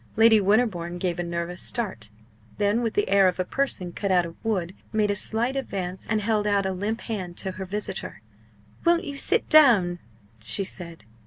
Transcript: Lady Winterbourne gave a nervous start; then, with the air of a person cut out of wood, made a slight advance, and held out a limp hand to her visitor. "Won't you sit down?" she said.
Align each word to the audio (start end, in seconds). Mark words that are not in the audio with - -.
Lady 0.15 0.41
Winterbourne 0.41 0.97
gave 0.97 1.19
a 1.19 1.23
nervous 1.23 1.61
start; 1.61 2.09
then, 2.57 2.81
with 2.81 2.95
the 2.95 3.07
air 3.07 3.27
of 3.27 3.39
a 3.39 3.45
person 3.45 3.91
cut 3.91 4.11
out 4.11 4.25
of 4.25 4.43
wood, 4.43 4.73
made 4.91 5.11
a 5.11 5.15
slight 5.15 5.55
advance, 5.55 6.07
and 6.09 6.21
held 6.21 6.47
out 6.47 6.65
a 6.65 6.71
limp 6.71 7.01
hand 7.01 7.37
to 7.37 7.51
her 7.51 7.65
visitor. 7.65 8.23
"Won't 8.83 9.03
you 9.03 9.15
sit 9.15 9.47
down?" 9.47 9.99
she 10.39 10.63
said. 10.63 11.03